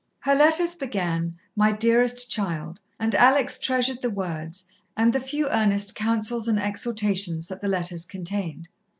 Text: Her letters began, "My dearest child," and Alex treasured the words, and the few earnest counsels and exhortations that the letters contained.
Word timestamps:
Her 0.21 0.33
letters 0.33 0.73
began, 0.73 1.35
"My 1.55 1.71
dearest 1.71 2.31
child," 2.31 2.81
and 2.99 3.13
Alex 3.13 3.59
treasured 3.59 4.01
the 4.01 4.09
words, 4.09 4.65
and 4.97 5.13
the 5.13 5.19
few 5.19 5.47
earnest 5.49 5.93
counsels 5.93 6.47
and 6.47 6.59
exhortations 6.59 7.47
that 7.49 7.61
the 7.61 7.67
letters 7.67 8.03
contained. 8.03 8.67